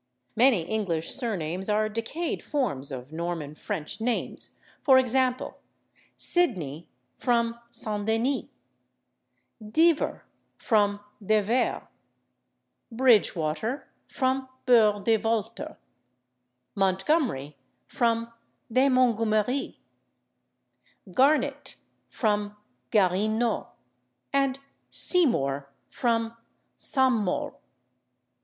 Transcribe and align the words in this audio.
Many 0.35 0.63
English 0.63 1.11
surnames 1.11 1.69
are 1.69 1.87
decayed 1.87 2.41
forms 2.41 2.91
of 2.91 3.11
Norman 3.11 3.53
French 3.53 4.01
names, 4.01 4.59
for 4.81 4.97
example, 4.97 5.59
/Sidney/ 6.17 6.87
from 7.17 7.59
/St. 7.71 8.05
Denis/, 8.07 8.45
/Divver/ 9.61 10.21
from 10.57 11.01
/De 11.23 11.43
Vere/, 11.43 11.87
/Bridgewater/ 12.91 13.83
from 14.07 14.49
/Burgh 14.65 15.03
de 15.03 15.17
Walter/, 15.17 15.77
/Montgomery/ 16.75 17.53
from 17.85 18.33
/de 18.73 18.89
Mungumeri/, 18.91 19.77
/Garnett/ 21.09 21.75
from 22.09 22.57
/Guarinot/, 22.91 23.67
and 24.33 24.57
/Seymour/ 24.91 25.67
from 25.91 26.35
/Saint 26.79 27.23
Maure 27.23 27.53